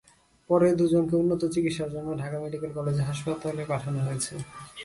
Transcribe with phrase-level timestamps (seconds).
[0.49, 4.33] পরে দুজনকে উন্নত চিকিৎসার জন্য ঢাকা মেডিকেল কলেজ হাসপাতালে পাঠানো হয়েছে।